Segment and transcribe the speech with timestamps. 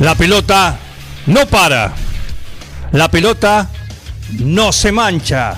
[0.00, 0.78] La pelota
[1.26, 1.92] no para.
[2.92, 3.68] La pelota
[4.38, 5.54] no se mancha.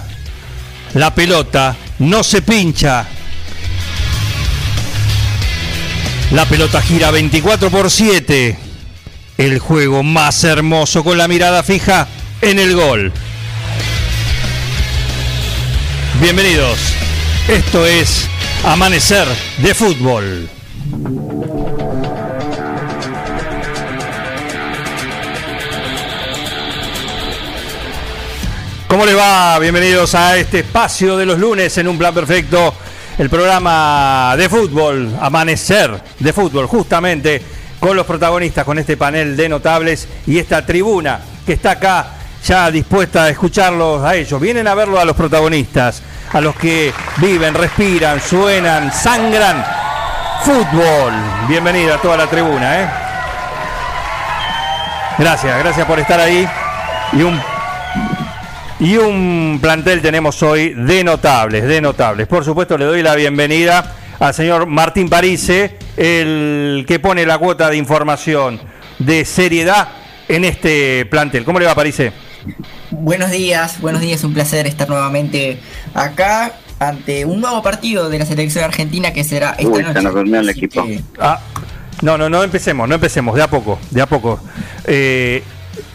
[0.95, 3.07] La pelota no se pincha.
[6.30, 8.59] La pelota gira 24 por 7.
[9.37, 12.09] El juego más hermoso con la mirada fija
[12.41, 13.12] en el gol.
[16.20, 16.79] Bienvenidos.
[17.47, 18.27] Esto es
[18.65, 19.27] Amanecer
[19.59, 20.48] de Fútbol.
[28.91, 29.57] ¿Cómo les va?
[29.61, 32.75] Bienvenidos a este espacio de los lunes en un plan perfecto.
[33.19, 37.41] El programa de fútbol, Amanecer de Fútbol, justamente
[37.79, 42.15] con los protagonistas, con este panel de notables y esta tribuna que está acá
[42.45, 44.41] ya dispuesta a escucharlos a ellos.
[44.41, 49.64] Vienen a verlo a los protagonistas, a los que viven, respiran, suenan, sangran.
[50.42, 51.12] Fútbol.
[51.47, 52.89] Bienvenida a toda la tribuna, ¿eh?
[55.17, 56.45] Gracias, gracias por estar ahí.
[57.12, 57.41] Y un
[58.81, 62.27] y un plantel tenemos hoy de notables, de notables.
[62.27, 67.69] Por supuesto, le doy la bienvenida al señor Martín Parise, el que pone la cuota
[67.69, 68.61] de información
[68.98, 69.89] de seriedad
[70.28, 71.45] en este plantel.
[71.45, 72.12] ¿Cómo le va, Parise?
[72.91, 75.61] Buenos días, buenos días, un placer estar nuevamente
[75.95, 80.01] acá ante un nuevo partido de la selección argentina que será esta Uy, noche.
[80.01, 80.84] se nos el equipo.
[80.84, 81.39] que- Ah,
[82.01, 84.41] no, no, no empecemos, no empecemos, de a poco, de a poco.
[84.86, 85.42] Eh,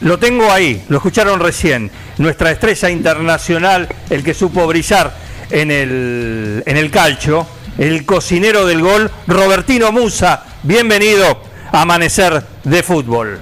[0.02, 1.90] lo tengo ahí, lo escucharon recién.
[2.18, 5.14] Nuestra estrella internacional, el que supo brillar
[5.50, 7.46] en el, en el calcio,
[7.78, 10.46] el cocinero del gol, Robertino Musa.
[10.64, 11.42] Bienvenido
[11.74, 13.42] a Amanecer de Fútbol.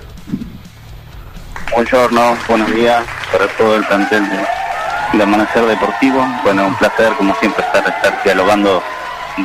[1.72, 6.26] Buongiorno, buenos días para todo el plantel de, de Amanecer Deportivo.
[6.44, 8.82] Bueno, un placer, como siempre, estar, estar dialogando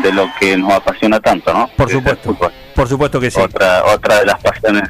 [0.02, 1.68] de lo que nos apasiona tanto, ¿no?
[1.76, 2.36] Por supuesto,
[2.74, 3.41] por supuesto que sí.
[3.41, 4.84] Otra, otra de las pasiones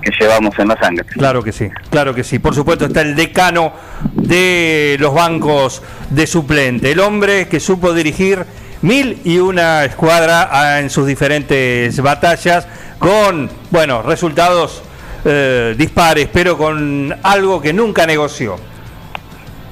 [0.00, 1.04] que llevamos en la sangre.
[1.06, 2.38] Claro que sí, claro que sí.
[2.38, 3.72] Por supuesto está el decano
[4.12, 8.44] de los bancos de suplente, el hombre que supo dirigir
[8.82, 12.66] mil y una escuadra en sus diferentes batallas
[12.98, 14.82] con, bueno, resultados
[15.24, 18.56] eh, dispares, pero con algo que nunca negoció.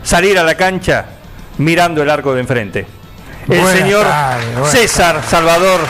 [0.02, 1.06] Salir a la cancha
[1.58, 2.86] mirando el arco de enfrente.
[3.48, 4.06] El Buenas señor
[4.66, 5.80] César Salvador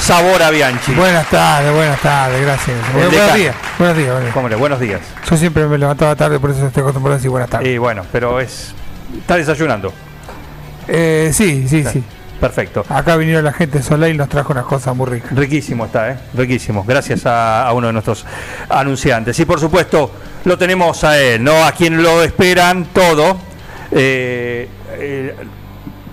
[0.00, 0.92] Sabora Bianchi.
[0.94, 2.76] Buenas tardes, buenas tardes, gracias.
[2.92, 4.58] Buenos días, buenos días.
[4.58, 5.00] buenos días.
[5.28, 7.68] Yo siempre me levantaba tarde, por eso estoy acostumbrado a decir buenas tardes.
[7.68, 8.74] Y bueno, pero es.
[9.18, 9.92] Está desayunando.
[10.86, 12.02] Eh, sí, sí, sí.
[12.40, 12.84] Perfecto.
[12.88, 15.32] Acá vinieron la gente de Soleil y nos trajo unas cosas muy ricas.
[15.34, 16.18] Riquísimo está, ¿eh?
[16.34, 16.84] Riquísimo.
[16.86, 18.24] Gracias a, a uno de nuestros
[18.68, 19.38] anunciantes.
[19.40, 20.10] Y por supuesto,
[20.44, 21.64] lo tenemos a él, ¿no?
[21.64, 23.36] A quien lo esperan todo.
[23.90, 25.34] eh, eh,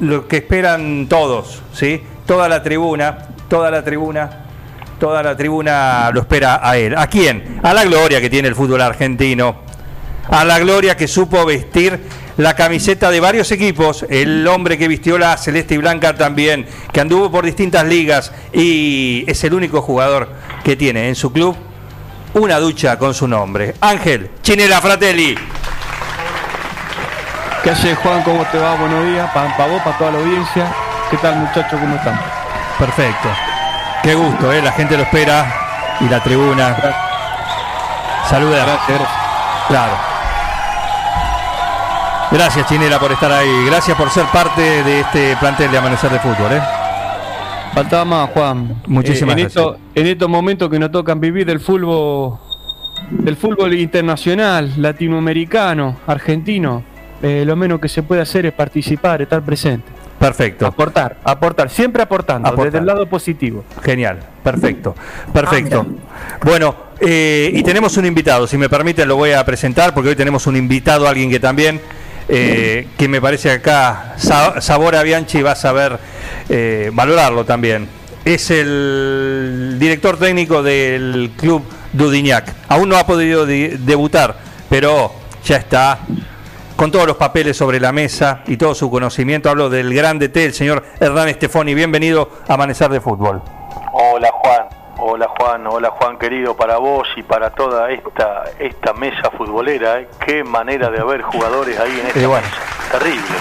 [0.02, 2.04] lo que esperan todos, ¿sí?
[2.26, 3.18] Toda la tribuna,
[3.48, 4.46] toda la tribuna,
[5.00, 6.96] toda la tribuna lo espera a él.
[6.98, 7.60] ¿A quién?
[7.64, 9.64] A la gloria que tiene el fútbol argentino.
[10.28, 12.00] a la gloria que supo vestir
[12.38, 17.00] la camiseta de varios equipos, el hombre que vistió la celeste y blanca también, que
[17.00, 20.30] anduvo por distintas ligas y es el único jugador
[20.64, 21.56] que tiene en su club
[22.34, 23.76] una ducha con su nombre.
[23.80, 25.38] Ángel Chinela Fratelli.
[27.64, 28.22] ¿Qué haces, Juan?
[28.24, 28.76] ¿Cómo te va?
[28.76, 29.32] Buenos días.
[29.32, 30.72] Para vos, para toda la audiencia.
[31.10, 31.80] ¿Qué tal, muchachos?
[31.80, 32.35] ¿Cómo están?
[32.80, 33.30] Perfecto.
[34.04, 34.62] Qué gusto, ¿eh?
[34.62, 35.46] la gente lo espera
[36.02, 36.76] y la tribuna.
[38.30, 38.66] Saluda.
[38.66, 39.10] Gracias, gracias.
[39.68, 39.94] Claro.
[42.32, 43.66] Gracias, Chinela, por estar ahí.
[43.66, 46.52] Gracias por ser parte de este plantel de Amanecer de Fútbol.
[46.52, 46.62] ¿eh?
[47.74, 48.82] Faltaba más, Juan.
[48.88, 49.64] Muchísimas Eh, en gracias.
[49.66, 52.38] esto- en estos momentos que nos tocan vivir del fútbol,
[53.10, 56.84] del fútbol internacional, latinoamericano, argentino,
[57.22, 59.92] eh, lo menos que se puede hacer es participar, estar presente.
[60.20, 60.66] Perfecto.
[60.66, 62.66] Aportar, aportar, siempre aportando, Aportar.
[62.72, 63.64] desde el lado positivo.
[63.84, 64.96] Genial, perfecto,
[65.34, 65.86] perfecto.
[65.90, 70.10] Ah, Bueno, eh, y tenemos un invitado, si me permiten lo voy a presentar, porque
[70.10, 71.82] hoy tenemos un invitado, alguien que también,
[72.30, 76.00] eh, que me parece acá, Sa- Sabora Bianchi va a saber
[76.50, 77.88] eh, valorarlo también.
[78.24, 81.64] Es el director técnico del club
[81.94, 82.52] Dudignac.
[82.70, 84.38] Aún no ha podido di- debutar,
[84.70, 85.12] pero
[85.44, 86.00] ya está
[86.76, 89.50] con todos los papeles sobre la mesa y todo su conocimiento.
[89.50, 91.74] Hablo del grande T, el señor Hernán Estefoni.
[91.74, 93.42] Bienvenido a Amanecer de Fútbol.
[93.94, 94.66] Hola Juan,
[94.98, 100.10] hola Juan, hola Juan querido, para vos y para toda esta esta mesa futbolera, ¿eh?
[100.26, 102.46] qué manera de haber jugadores ahí en esta Y bueno.
[102.46, 103.36] mesa, terrible.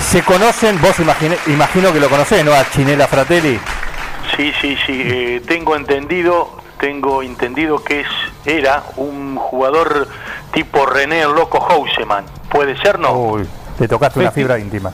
[0.00, 2.52] Se conocen, vos imagine- imagino que lo conocés, ¿no?
[2.52, 3.58] A Chinela Fratelli.
[4.36, 8.06] Sí, sí, sí, eh, tengo entendido, tengo entendido que es
[8.44, 10.08] era un jugador
[10.52, 13.12] tipo René Loco Houseman, ¿puede ser no?
[13.12, 13.46] Uy,
[13.78, 14.92] te tocaste una fibra íntima.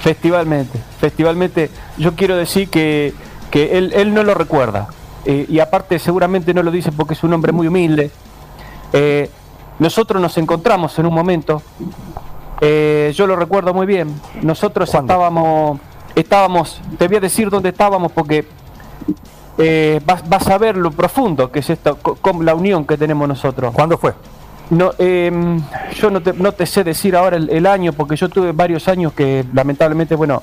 [0.00, 3.14] Festivalmente, festivalmente, yo quiero decir que,
[3.50, 4.88] que él, él no lo recuerda.
[5.24, 8.10] eh, y aparte seguramente no lo dice porque es un hombre muy humilde.
[8.92, 9.30] Eh,
[9.78, 11.62] nosotros nos encontramos en un momento,
[12.60, 15.78] eh, yo lo recuerdo muy bien, nosotros estábamos,
[16.14, 18.46] estábamos, te voy a decir dónde estábamos porque
[20.04, 23.72] vas, vas, a ver lo profundo que es esto, con la unión que tenemos nosotros.
[23.72, 24.14] ¿Cuándo fue?
[24.70, 25.62] No, em,
[25.94, 29.14] yo no te, no te, sé decir ahora el, año porque yo tuve varios años
[29.14, 30.42] que lamentablemente, bueno,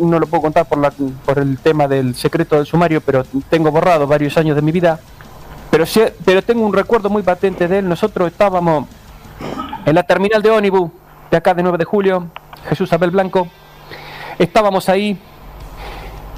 [0.00, 3.72] no lo puedo contar por, la, por el tema del secreto del sumario, pero tengo
[3.72, 5.00] borrado varios años de mi vida.
[5.70, 5.84] Pero,
[6.24, 7.88] pero tengo un recuerdo muy patente de él.
[7.88, 8.86] Nosotros estábamos
[9.84, 10.90] en la terminal de Ónibus,
[11.30, 12.28] de acá de 9 de julio,
[12.68, 13.48] Jesús Abel Blanco.
[14.38, 15.18] Estábamos ahí.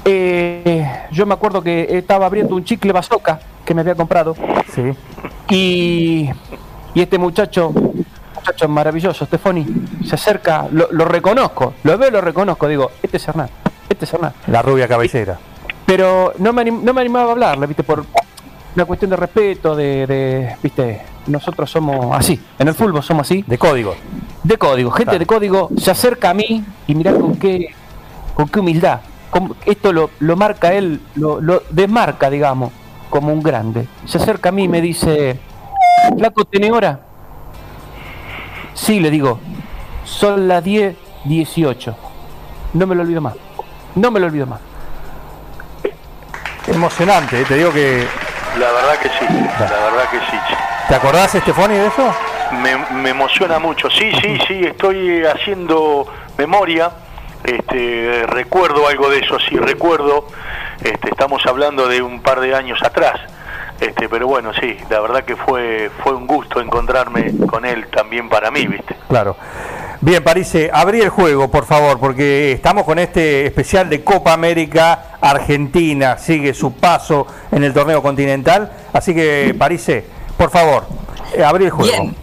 [0.03, 4.35] Eh, yo me acuerdo que estaba abriendo un chicle bazooka que me había comprado.
[4.73, 4.93] Sí.
[5.49, 6.29] Y,
[6.93, 7.73] y este muchacho
[8.47, 9.65] muchacho maravilloso, Stefani,
[10.05, 13.49] se acerca, lo, reconozco, lo veo, lo reconozco, digo, este es Hernán,
[13.89, 14.33] este es Hernán.
[14.47, 15.37] La rubia cabellera.
[15.85, 18.05] Pero no me, no me animaba a hablarle, viste, por
[18.75, 23.43] una cuestión de respeto, de, viste, nosotros somos así, en el fútbol somos así.
[23.47, 23.95] De código.
[24.43, 27.73] De código, gente de código se acerca a mí y mirá con qué,
[28.33, 29.01] con qué humildad.
[29.65, 32.71] esto lo, lo marca él, lo, lo desmarca, digamos,
[33.09, 33.87] como un grande.
[34.05, 35.39] Se acerca a mí y me dice,
[36.17, 36.99] Flaco, ¿tiene hora?
[38.73, 39.39] Sí, le digo,
[40.03, 40.95] son las 10,
[41.25, 41.95] 18.
[42.73, 43.35] No me lo olvido más.
[43.95, 44.59] No me lo olvido más.
[46.67, 47.45] Emocionante, ¿eh?
[47.47, 48.07] te digo que...
[48.59, 50.37] La verdad que sí, la verdad que sí.
[50.87, 52.13] ¿Te acordás, Estefoni, de eso?
[52.61, 53.89] Me, emociona mucho.
[53.89, 56.07] Sí, sí, sí, estoy haciendo
[56.37, 56.91] memoria.
[57.43, 60.27] Este, recuerdo algo de eso, sí, recuerdo.
[60.81, 63.19] Este, estamos hablando de un par de años atrás.
[63.79, 68.27] Este, pero bueno, sí, la verdad que fue, fue un gusto encontrarme con él también
[68.27, 68.95] para mí, ¿viste?
[69.07, 69.35] Claro.
[70.01, 75.17] Bien, París, abrí el juego, por favor, porque estamos con este especial de Copa América.
[75.21, 78.71] Argentina sigue su paso en el torneo continental.
[78.93, 79.89] Así que, París,
[80.37, 80.85] por favor,
[81.35, 81.91] eh, abrí el juego.
[81.91, 82.15] Bien.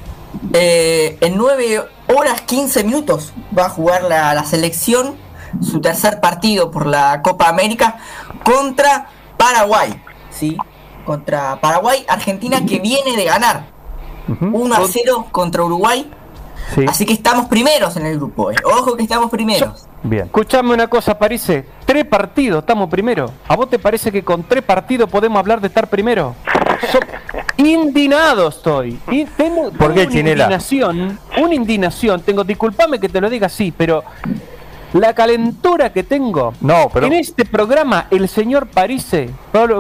[0.52, 1.82] Eh, en 9
[2.16, 5.16] horas 15 minutos va a jugar la, la selección
[5.62, 7.96] su tercer partido por la Copa América
[8.44, 10.00] contra Paraguay.
[10.30, 10.56] ¿sí?
[11.04, 13.66] Contra Paraguay, Argentina que viene de ganar
[14.28, 16.10] 1 a 0 contra Uruguay.
[16.88, 18.50] Así que estamos primeros en el grupo.
[18.50, 18.56] Eh.
[18.64, 19.86] Ojo que estamos primeros.
[20.02, 20.24] Bien.
[20.24, 21.64] Escuchame una cosa, parece.
[21.84, 23.30] Tres partidos, estamos primero.
[23.46, 26.34] ¿A vos te parece que con tres partidos podemos hablar de estar primero?
[27.56, 28.98] indignado estoy.
[29.10, 32.20] Y tengo, ¿Por qué, una indignación, una indignación.
[32.22, 34.02] Tengo, discúlpame que te lo diga así, pero
[34.94, 36.54] la calentura que tengo.
[36.60, 37.06] No, pero...
[37.06, 39.28] En este programa, el señor Parise,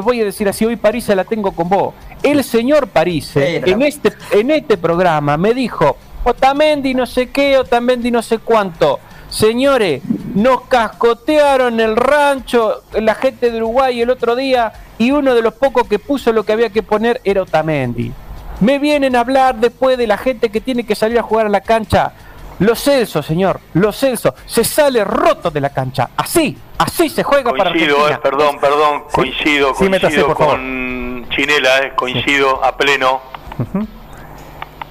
[0.02, 1.94] voy a decir así, hoy Parise la tengo con vos.
[2.22, 8.10] El señor Parise, en este, en este programa, me dijo, Otamendi no sé qué, Otamendi
[8.10, 8.98] no sé cuánto.
[9.28, 10.02] Señores,
[10.34, 15.54] nos cascotearon el rancho, la gente de Uruguay el otro día, y uno de los
[15.54, 18.12] pocos que puso lo que había que poner era Otamendi.
[18.60, 21.50] Me vienen a hablar después de la gente que tiene que salir a jugar a
[21.50, 22.12] la cancha
[22.58, 26.10] los Celso, señor, los Celso, se sale roto de la cancha.
[26.16, 28.10] Así, así se juega para Argentina.
[28.10, 33.20] Eh, perdón, perdón, coincido, coincido con Chinela, eh, coincido a pleno.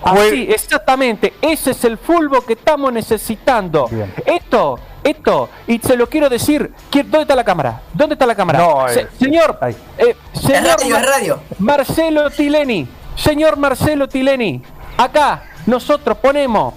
[0.03, 3.89] Así, exactamente, ese es el fútbol que estamos necesitando.
[4.25, 7.81] Esto, esto, y se lo quiero decir, ¿dónde está la cámara?
[7.93, 8.59] ¿Dónde está la cámara?
[8.59, 9.57] No, eh, señor,
[9.97, 11.39] eh, señor radio.
[11.59, 14.61] Marcelo Tileni, señor Marcelo Tileni,
[14.97, 16.73] acá nosotros ponemos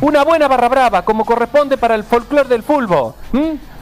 [0.00, 3.14] una buena barra brava, como corresponde para el folclore del fútbol.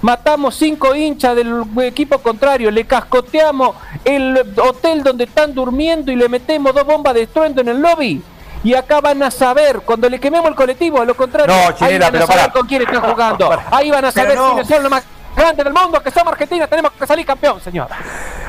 [0.02, 6.28] Matamos cinco hinchas del equipo contrario, le cascoteamos el hotel donde están durmiendo y le
[6.28, 8.23] metemos dos bombas de estruendo en el lobby.
[8.64, 12.16] Y acá van a saber, cuando le quememos el colectivo, a lo contrario, ahí van
[12.16, 13.50] a saber con quién están jugando.
[13.70, 15.04] Ahí van a saber quiénes son los más
[15.37, 17.88] grandes del mundo, que somos Argentina, tenemos que salir campeón, señor.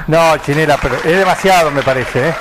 [0.07, 2.35] No, Chinera, pero es demasiado, me parece, ¿eh?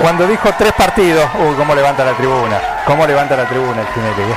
[0.00, 4.22] Cuando dijo tres partidos, uy, cómo levanta la tribuna, cómo levanta la tribuna el Chinete.
[4.22, 4.36] ¿eh?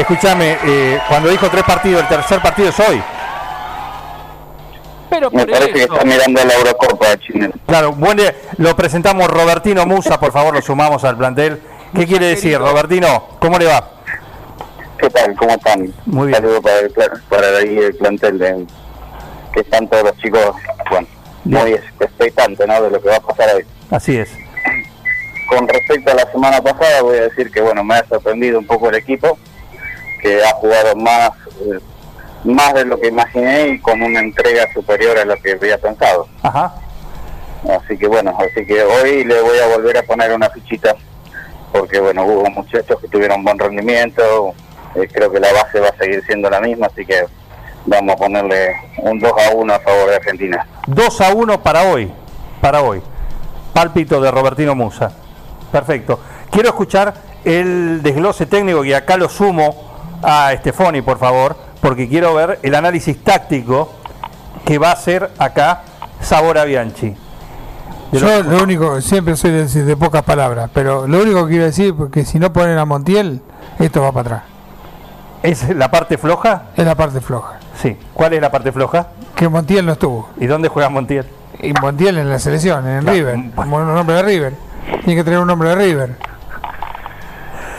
[0.00, 3.00] Escúchame, eh, cuando dijo tres partidos, el tercer partido es hoy.
[5.10, 7.58] Pero Me parece que está mirando la Eurocopa Chinete.
[7.66, 8.24] Claro, bueno,
[8.56, 11.62] lo presentamos Robertino Musa, por favor, lo sumamos al plantel.
[11.94, 13.28] ¿Qué quiere decir, Robertino?
[13.38, 13.90] ¿Cómo le va?
[14.98, 15.36] ¿Qué tal?
[15.36, 15.92] ¿Cómo están?
[16.06, 16.40] Muy bien.
[16.40, 16.92] Saludos para el,
[17.28, 18.66] para el plantel de,
[19.52, 20.56] que están todos los chicos,
[21.44, 22.82] muy expectante ¿no?
[22.82, 23.64] de lo que va a pasar hoy.
[23.90, 24.30] Así es.
[25.48, 28.66] Con respecto a la semana pasada, voy a decir que bueno me ha sorprendido un
[28.66, 29.38] poco el equipo,
[30.20, 31.30] que ha jugado más,
[31.62, 31.78] eh,
[32.44, 36.28] más de lo que imaginé y con una entrega superior a lo que había pensado.
[36.42, 36.74] Ajá.
[37.68, 40.94] Así que bueno, así que hoy le voy a volver a poner una fichita,
[41.72, 44.54] porque bueno, hubo muchachos que tuvieron buen rendimiento,
[44.94, 47.24] eh, creo que la base va a seguir siendo la misma, así que
[47.88, 50.66] vamos a ponerle un 2 a 1 a favor de Argentina.
[50.86, 52.10] 2 a 1 para hoy,
[52.60, 53.02] para hoy.
[53.72, 55.12] Pálpito de Robertino Musa.
[55.70, 56.20] Perfecto.
[56.50, 57.14] Quiero escuchar
[57.44, 59.88] el desglose técnico y acá lo sumo
[60.22, 63.92] a Estefoni, por favor, porque quiero ver el análisis táctico
[64.64, 65.82] que va a hacer acá
[66.20, 67.14] Sabora Bianchi.
[68.10, 71.94] Yo lo único, siempre soy de, de pocas palabras, pero lo único que quiero decir
[72.04, 73.42] es que si no ponen a Montiel,
[73.78, 74.42] esto va para atrás.
[75.42, 76.62] ¿Es la parte floja?
[76.76, 77.57] Es la parte floja.
[77.80, 77.96] Sí.
[78.12, 79.08] ¿Cuál es la parte floja?
[79.34, 80.30] Que Montiel no estuvo.
[80.38, 81.26] ¿Y dónde juega Montiel?
[81.60, 84.54] Y Montiel en la selección, en River, como un hombre de River.
[85.04, 86.16] Tiene que tener un nombre de River.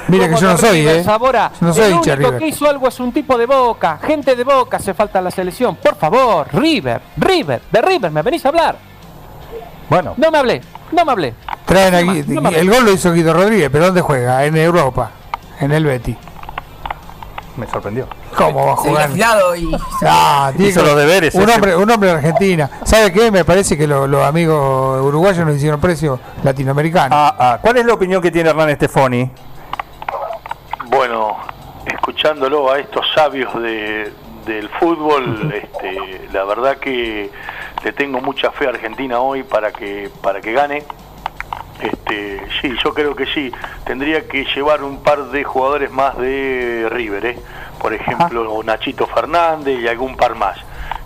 [0.08, 1.03] Mira que yo no soy, ¿eh?
[1.03, 2.39] Sabora, no soy el único River.
[2.39, 4.00] que hizo algo es un tipo de boca.
[4.01, 5.75] Gente de boca hace falta la selección.
[5.75, 8.77] Por favor, River, River, de River, ¿me venís a hablar?
[9.89, 10.13] Bueno.
[10.18, 11.34] No me hablé, no me hablé.
[11.65, 14.46] Traen aquí, no el gol lo hizo Guido Rodríguez, pero ¿dónde juega?
[14.46, 15.12] En Europa,
[15.60, 16.18] en el Betty.
[17.58, 18.08] Me sorprendió.
[18.46, 19.03] ¿Cómo va a jugar?
[19.10, 19.77] afilado y.
[20.05, 22.69] Ah, tiene Hizo los deberes Un hombre, un hombre de Argentina.
[22.84, 23.31] ¿Sabe qué?
[23.31, 27.15] Me parece que lo- los amigos uruguayos nos hicieron precio latinoamericano.
[27.15, 27.58] Ah, ah.
[27.62, 29.29] ¿Cuál es la opinión que tiene Hernán Estefoni?
[30.88, 31.38] Bueno,
[31.86, 34.12] escuchándolo a estos sabios de,
[34.46, 37.29] del fútbol, este, la verdad que
[37.84, 40.84] le tengo mucha fe a Argentina hoy para que para que gane.
[41.81, 43.53] Este, sí, yo creo que sí.
[43.86, 47.39] Tendría que llevar un par de jugadores más de River, ¿eh?
[47.80, 50.58] Por ejemplo Nachito Fernández y algún par más.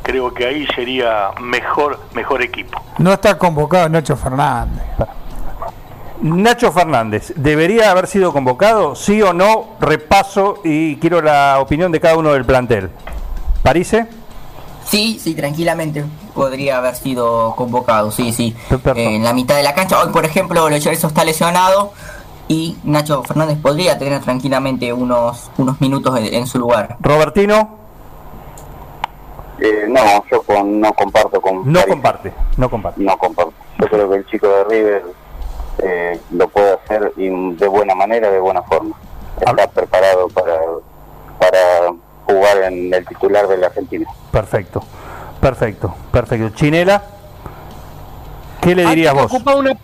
[0.02, 2.82] Creo que ahí sería mejor mejor equipo.
[2.98, 4.84] No está convocado Nacho Fernández.
[6.22, 8.96] Nacho Fernández, ¿debería haber sido convocado?
[8.96, 9.76] ¿Sí o no?
[9.80, 12.90] Repaso y quiero la opinión de cada uno del plantel.
[13.62, 14.08] ¿Parise?
[14.86, 16.04] Sí, sí, tranquilamente
[16.34, 18.56] podría haber sido convocado, sí, sí.
[18.72, 20.02] Eh, en la mitad de la cancha.
[20.02, 21.94] Hoy, por ejemplo, Lo Celso está lesionado
[22.54, 26.98] y Nacho Fernández podría tener tranquilamente unos, unos minutos en, en su lugar.
[27.02, 27.78] ¿Robertino?
[29.60, 31.86] Eh, no, yo con- no comparto con No París.
[31.94, 33.02] comparte, no comparte.
[33.04, 33.54] No comparto.
[33.80, 35.04] Yo creo que el chico de River
[35.80, 38.96] eh, lo puede hacer y de buena manera, de buena forma.
[39.40, 40.58] Está preparado para,
[41.40, 41.94] para
[42.26, 44.08] jugar en el titular de la Argentina.
[44.32, 44.82] Perfecto,
[45.42, 46.50] perfecto, perfecto.
[46.56, 47.04] Chinela,
[48.62, 49.28] ¿qué le dirías vos?
[49.32, 49.76] Que ocupa una,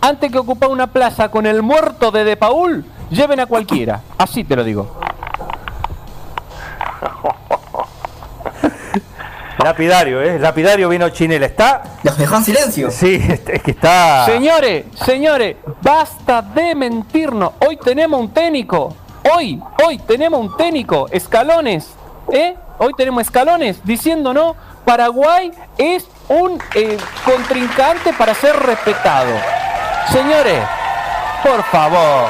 [0.00, 4.02] antes que ocupar una plaza con el muerto de De Paul, lleven a cualquiera.
[4.18, 4.98] Así te lo digo.
[9.62, 10.38] Lapidario, ¿eh?
[10.38, 11.46] Lapidario vino Chinela.
[11.46, 11.82] ¿Está?
[12.02, 12.90] Los dejó en silencio.
[12.90, 14.26] Sí, es que está...
[14.26, 17.52] Señores, señores, basta de mentirnos.
[17.66, 18.94] Hoy tenemos un técnico.
[19.34, 21.06] Hoy, hoy tenemos un técnico.
[21.10, 21.90] Escalones.
[22.32, 22.56] ¿Eh?
[22.78, 29.30] Hoy tenemos escalones diciéndonos Paraguay es un eh, contrincante para ser respetado.
[30.10, 30.60] Señores,
[31.42, 32.26] por favor.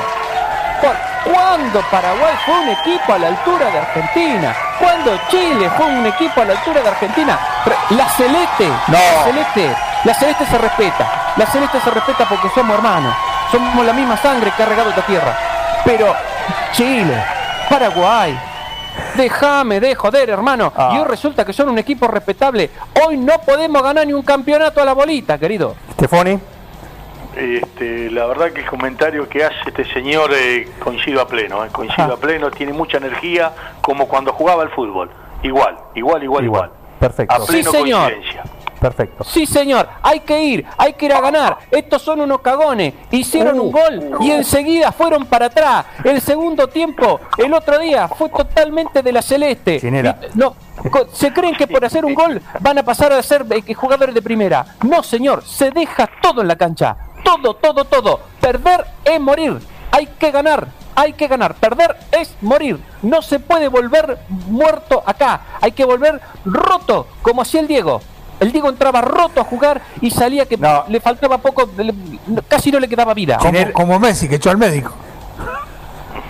[0.81, 4.55] Por- ¿Cuándo Paraguay fue un equipo a la altura de Argentina?
[4.81, 7.39] ¿Cuándo Chile fue un equipo a la altura de Argentina?
[7.91, 8.99] La Celeste, No.
[8.99, 11.07] la Celeste, la Celeste se respeta.
[11.37, 13.15] La Celeste se respeta porque somos hermanos.
[13.53, 15.37] Somos la misma sangre que ha regado esta tierra.
[15.85, 16.13] Pero
[16.73, 17.23] Chile,
[17.69, 18.37] Paraguay,
[19.15, 20.73] déjame de joder, hermano.
[20.77, 20.91] Ah.
[20.95, 22.71] Y hoy resulta que son un equipo respetable.
[23.07, 25.77] Hoy no podemos ganar ni un campeonato a la bolita, querido.
[25.93, 26.39] Stefani,
[27.37, 31.69] Este, la verdad que el comentario que hace este señor eh, coincido a pleno, eh,
[31.73, 32.15] coincido Ajá.
[32.15, 35.11] a pleno, tiene mucha energía como cuando jugaba al fútbol.
[35.43, 36.71] Igual, igual, igual, igual.
[37.01, 38.13] Perfecto, A pleno Sí, señor.
[38.81, 39.25] perfecto.
[39.25, 41.59] Sí, señor, hay que ir, hay que ir a ganar.
[41.71, 42.95] Estos son unos cagones.
[43.11, 45.87] Hicieron un gol y enseguida fueron para atrás.
[46.05, 49.81] El segundo tiempo, el otro día, fue totalmente de la celeste.
[49.83, 50.55] Y- No,
[50.93, 54.15] co- se creen que por hacer un gol van a pasar a ser eh, jugadores
[54.15, 54.65] de primera.
[54.85, 56.97] No, señor, se deja todo en la cancha.
[57.25, 58.21] Todo, todo, todo.
[58.41, 59.59] Perder es morir.
[59.91, 60.67] Hay que ganar.
[60.95, 61.55] Hay que ganar.
[61.55, 62.79] Perder es morir.
[63.03, 65.41] No se puede volver muerto acá.
[65.61, 68.01] Hay que volver roto, como hacía el Diego.
[68.41, 70.85] El Diego entraba roto a jugar y salía que No.
[70.89, 71.95] le faltaba poco, le-
[72.49, 73.39] casi no le quedaba vida.
[73.39, 74.91] Como, como Messi, que echó al médico.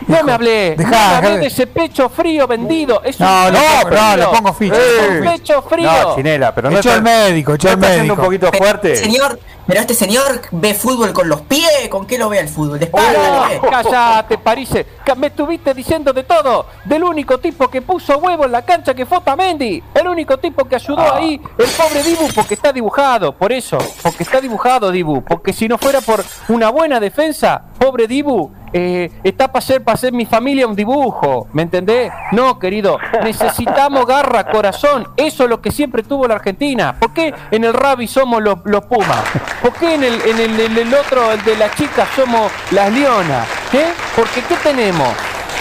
[0.08, 1.40] No me hablé, Dejá, no me hablé dejá.
[1.40, 3.02] de ese pecho frío vendido.
[3.04, 5.90] Es un No, pecho le pongo- no, le pongo ficha, le un pecho frío.
[5.90, 8.22] No, Chinela, pero no echó al médico, echó ¿no al siendo un médico.
[8.24, 8.96] poquito Pero fuerte.
[8.96, 12.78] señor, pero este señor ve fútbol con los pies, ¿con qué lo ve el fútbol?
[12.78, 13.48] De espalda.
[13.62, 14.86] No, cállate, Parise.
[15.16, 16.66] Me estuviste diciendo de todo.
[16.84, 19.82] Del único tipo que puso huevo en la cancha que fue Otamendi.
[19.94, 21.16] El único tipo que ayudó Ah.
[21.16, 23.32] ahí, el pobre Dibu, porque está dibujado.
[23.36, 25.22] Por eso, porque está dibujado Dibu.
[25.22, 29.94] Porque si no fuera por una buena defensa, pobre Dibu, eh, está para hacer, para
[29.94, 31.46] hacer mi familia un dibujo.
[31.52, 32.10] ¿Me entendés?
[32.32, 32.98] No, querido.
[33.22, 35.08] Necesitamos garra, corazón.
[35.16, 36.96] Eso es lo que siempre tuvo la Argentina.
[36.98, 39.22] ¿Por qué en el rugby somos los, los Pumas?
[39.60, 42.92] ¿Por qué en el, en el, en el otro, el de las chicas, somos las
[42.92, 43.46] leonas?
[43.72, 43.92] ¿Eh?
[44.16, 45.08] Porque ¿qué tenemos?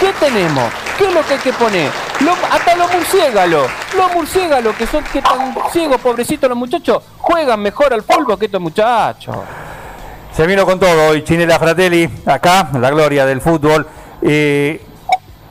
[0.00, 0.64] ¿Qué tenemos?
[0.98, 1.90] ¿Qué es lo que hay que poner?
[2.50, 7.92] hasta los murciélagos, los murciélagos que son que tan ciegos, pobrecitos los muchachos, juegan mejor
[7.92, 9.36] al fútbol que estos muchachos.
[10.32, 13.86] Se vino con todo hoy, Chinela Fratelli, acá, la gloria del fútbol.
[14.22, 14.80] Eh,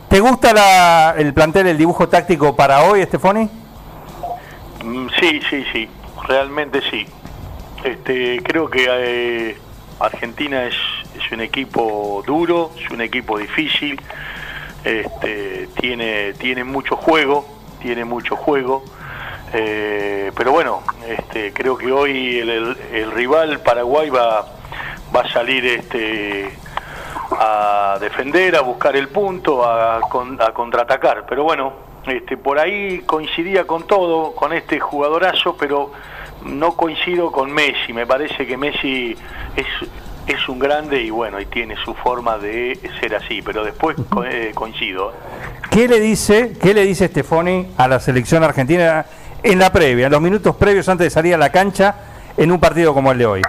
[0.07, 3.50] ¿Te gusta el plantel, el dibujo táctico para hoy, Estefoni?
[4.83, 5.89] Mm, sí, sí, sí,
[6.27, 7.05] realmente sí.
[7.83, 9.57] Este, creo que eh,
[10.00, 10.75] Argentina es,
[11.17, 14.00] es, un equipo duro, es un equipo difícil,
[14.83, 17.45] este, tiene, tiene mucho juego,
[17.81, 18.83] tiene mucho juego.
[19.53, 24.45] Eh, pero bueno, este, creo que hoy el, rival Paraguay va
[25.13, 26.50] va a salir este
[27.31, 31.25] a defender, a buscar el punto, a, a contraatacar.
[31.27, 31.73] Pero bueno,
[32.05, 35.91] este, por ahí coincidía con todo, con este jugadorazo, pero
[36.45, 37.93] no coincido con Messi.
[37.93, 39.15] Me parece que Messi
[39.55, 39.67] es,
[40.27, 44.51] es un grande y bueno, y tiene su forma de ser así, pero después eh,
[44.53, 45.13] coincido.
[45.69, 49.05] ¿Qué le dice, qué le dice Stefani a la selección argentina
[49.43, 51.95] en la previa, en los minutos previos antes de salir a la cancha
[52.38, 53.41] en un partido como el de hoy?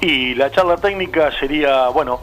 [0.00, 2.20] Y la charla técnica sería, bueno,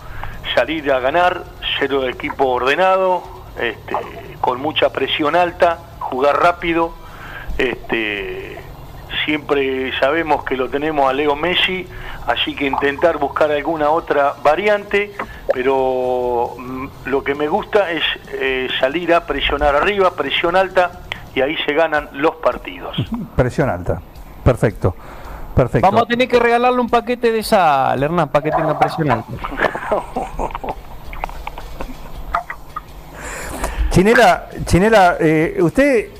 [0.56, 1.44] salir a ganar,
[1.78, 3.24] ser un equipo ordenado,
[3.60, 3.96] este,
[4.42, 6.94] con mucha presión alta, jugar rápido.
[7.58, 8.58] Este,
[9.28, 11.86] siempre sabemos que lo tenemos a Leo Messi,
[12.28, 15.12] así que intentar buscar alguna otra variante,
[15.54, 21.02] pero mm, lo que me gusta es eh, salir a presionar arriba, presión alta,
[21.36, 22.96] y ahí se ganan los partidos.
[23.36, 24.02] Presión alta,
[24.46, 24.96] perfecto.
[25.82, 29.34] Vamos a tener que regalarle un paquete de sal, Hernán, para que tenga presión alta.
[33.90, 36.17] Chinela, Chinela eh, ¿usted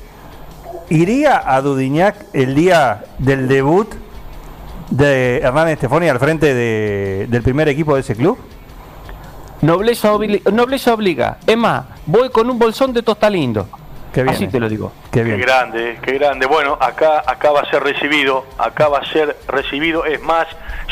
[0.90, 3.88] iría a Dudignac el día del debut
[4.90, 8.38] de Hernán Estefoni al frente del primer equipo de ese club?
[9.60, 10.12] Nobleza,
[10.52, 11.38] nobleza obliga.
[11.46, 13.68] Es más, voy con un bolsón de tostalindo.
[14.26, 14.92] Así te lo digo.
[15.10, 16.46] Qué, grande, qué grande.
[16.46, 20.04] Bueno, acá, acá va a ser recibido, acá va a ser recibido.
[20.04, 20.46] Es más,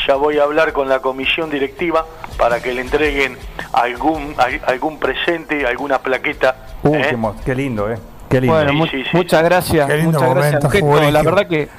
[0.07, 2.05] ya voy a hablar con la comisión directiva
[2.37, 3.37] para que le entreguen
[3.73, 6.55] algún, algún presente, alguna plaqueta.
[6.83, 7.17] Uh, ¿eh?
[7.43, 7.97] qué, lindo, ¿eh?
[8.29, 8.55] Qué lindo.
[8.55, 10.03] Bueno, muchas gracias.
[10.03, 11.13] muchas gracias.
[11.13, 11.69] la verdad que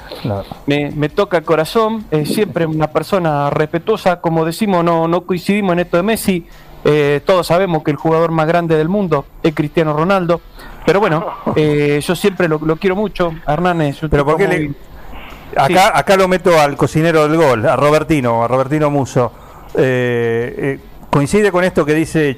[0.65, 2.05] me, toca el corazón.
[2.25, 4.19] siempre una persona respetuosa.
[4.21, 6.47] Como decimos, no, no coincidimos en esto de Messi.
[6.85, 10.41] Eh, todos sabemos que el jugador más grande del mundo es Cristiano Ronaldo.
[10.85, 13.33] Pero bueno, eh, yo siempre lo, quiero mucho.
[13.47, 14.71] Hernán Pero ¿por qué
[15.55, 19.31] Acá, acá lo meto al cocinero del gol, a Robertino, a Robertino Muso.
[19.75, 22.35] Eh, ¿Coincide con esto que dice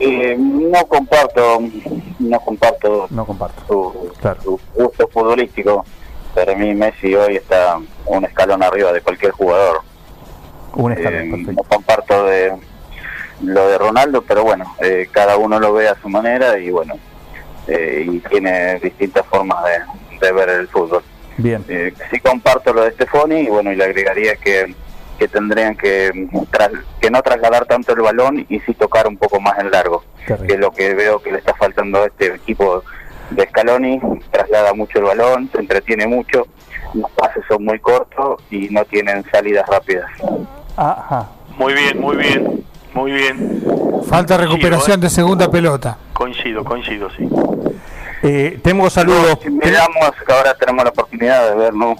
[0.00, 0.36] Chinera?
[0.38, 1.60] no comparto,
[2.18, 3.62] no comparto, no comparto
[4.42, 5.84] su, gusto futbolístico.
[6.34, 9.82] Para mí Messi hoy está un escalón arriba de cualquier jugador.
[10.74, 12.52] Un escalón, eh, No comparto de
[13.42, 16.94] lo de Ronaldo, pero bueno, eh, cada uno lo ve a su manera y bueno,
[17.66, 19.64] eh, y tiene distintas formas
[20.20, 21.02] de, ver el fútbol.
[21.38, 21.64] Bien.
[22.10, 24.74] sí comparto lo de Stefani y bueno, y le agregaría que,
[25.20, 26.28] que tendrían que,
[26.98, 30.54] que no trasladar tanto el balón y sí tocar un poco más en largo, que
[30.54, 32.82] es lo que veo que le está faltando a este equipo
[33.28, 36.46] de Scaloni, traslada mucho el balón, se entretiene mucho,
[36.94, 40.10] los pases son muy cortos y no tienen salidas rápidas.
[40.74, 41.28] Ajá.
[41.58, 43.62] Muy bien, muy bien, muy bien.
[44.08, 45.02] Falta recuperación ¿eh?
[45.02, 45.98] de segunda pelota.
[46.14, 47.28] Coincido, coincido, sí.
[48.22, 49.38] Eh, tengo saludos.
[49.44, 51.98] miramos, ahora tenemos la oportunidad de vernos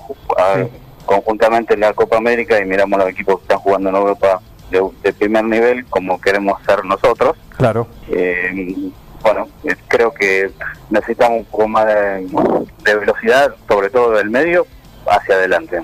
[1.10, 5.12] conjuntamente en la Copa América y miramos los equipos que están jugando en Europa de,
[5.12, 7.36] primer nivel como queremos ser nosotros.
[7.56, 7.88] Claro.
[8.08, 10.52] Eh, bueno, eh, creo que
[10.88, 14.68] necesitamos un poco más de, velocidad, sobre todo del medio,
[15.04, 15.82] hacia adelante.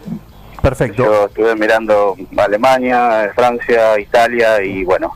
[0.62, 1.02] Perfecto.
[1.02, 5.12] Yo estuve mirando Alemania, Francia, Italia y bueno,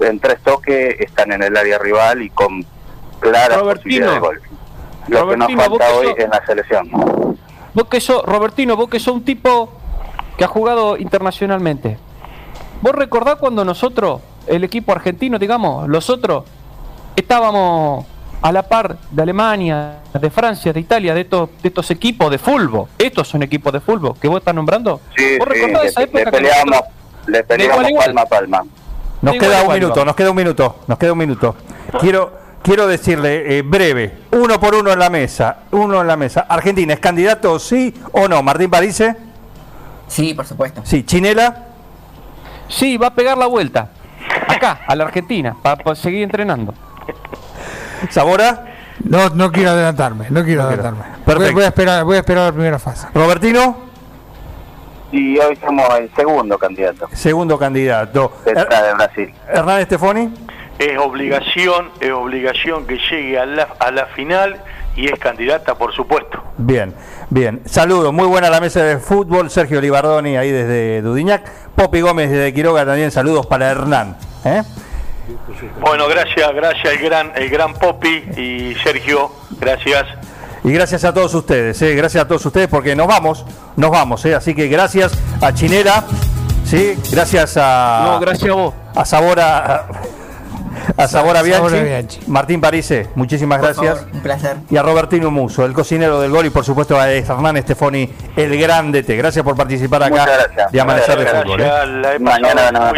[0.00, 2.66] en tres toques están en el área rival y con
[3.18, 4.42] clara posibilidad de gol.
[5.08, 7.33] Lo que nos falta hoy en la selección.
[7.74, 9.70] Vos que sos, Robertino, vos que sos un tipo
[10.36, 11.98] que ha jugado internacionalmente.
[12.80, 16.44] ¿Vos recordás cuando nosotros, el equipo argentino, digamos, los otros,
[17.16, 18.06] estábamos
[18.42, 22.38] a la par de Alemania, de Francia, de Italia, de estos, de estos equipos de
[22.38, 22.88] fútbol.
[22.98, 25.00] Estos son equipos de fútbol que vos estás nombrando.
[25.16, 26.24] Sí, ¿Vos recordás esa época?
[26.24, 26.80] Le peleamos,
[27.26, 28.64] le peleamos palma a palma.
[29.22, 31.56] Nos queda un minuto, nos queda un minuto, nos queda un minuto.
[32.00, 36.46] Quiero, quiero decirle eh, breve, uno por uno en la mesa, uno en la mesa.
[36.48, 38.42] Argentina, ¿es candidato sí o no?
[38.42, 39.14] Martín Parise.
[40.08, 40.80] Sí, por supuesto.
[40.84, 41.66] Sí, Chinela.
[42.68, 43.90] Sí, va a pegar la vuelta.
[44.48, 46.74] Acá, a la Argentina, para seguir entrenando.
[48.10, 48.74] ¿Sabora?
[49.04, 51.52] No, no quiero adelantarme, no quiero adelantarme.
[51.52, 53.08] Voy, a esperar, voy a esperar la primera fase.
[53.12, 53.76] ¿Robertino?
[55.12, 57.08] Y hoy somos el segundo candidato.
[57.12, 58.32] Segundo candidato.
[58.44, 58.54] de
[58.94, 59.34] Brasil.
[59.48, 60.32] ¿Hernán Estefoni?
[60.78, 64.60] Es obligación, es obligación que llegue a la, a la final
[64.96, 66.42] y es candidata, por supuesto.
[66.56, 66.94] Bien,
[67.30, 67.62] bien.
[67.64, 69.50] Saludos, muy buena la mesa de fútbol.
[69.50, 71.50] Sergio Libardoni ahí desde Dudiñac.
[71.74, 73.10] Popi Gómez desde Quiroga también.
[73.10, 74.16] Saludos para Hernán.
[74.44, 74.62] ¿eh?
[75.80, 80.06] Bueno, gracias, gracias el gran, el gran Popi y Sergio, gracias.
[80.62, 81.94] Y gracias a todos ustedes, ¿eh?
[81.94, 83.44] gracias a todos ustedes porque nos vamos,
[83.76, 84.34] nos vamos, ¿eh?
[84.34, 86.04] así que gracias a Chinera,
[86.64, 86.96] ¿sí?
[87.10, 88.04] gracias a...
[88.06, 88.74] No, gracias a vos.
[88.94, 89.74] A Sabora...
[89.74, 89.86] A
[91.08, 94.06] Sabora Bianchi, Martín Parise, muchísimas gracias.
[94.12, 94.56] un placer.
[94.70, 98.58] Y a Robertino Muso, el cocinero del gol, y por supuesto a Hernán Estefoni, el
[98.58, 99.16] grande T.
[99.16, 100.26] Gracias por participar acá
[100.70, 101.60] de Amanecer de Fútbol.
[101.60, 101.66] ¿eh?
[101.66, 102.92] La, Mañana no,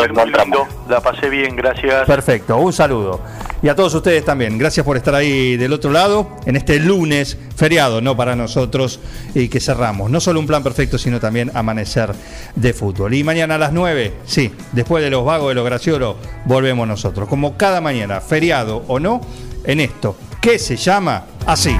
[0.88, 2.06] la pasé bien, gracias.
[2.06, 3.20] Perfecto, un saludo.
[3.66, 7.36] Y a todos ustedes también, gracias por estar ahí del otro lado, en este lunes
[7.56, 8.16] feriado, ¿no?
[8.16, 9.00] Para nosotros,
[9.34, 10.08] y que cerramos.
[10.08, 12.14] No solo un plan perfecto, sino también Amanecer
[12.54, 13.14] de Fútbol.
[13.14, 17.28] Y mañana a las 9, sí, después de los vagos de los graciolos, volvemos nosotros.
[17.28, 19.20] Como cada mañana, feriado o no,
[19.64, 21.74] en esto, que se llama así.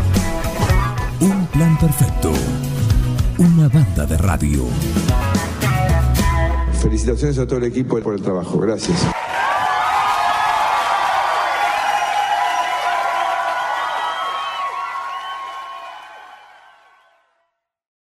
[1.20, 2.32] Un plan perfecto.
[3.38, 4.64] Una banda de radio.
[6.82, 8.58] Felicitaciones a todo el equipo por el trabajo.
[8.58, 9.06] Gracias.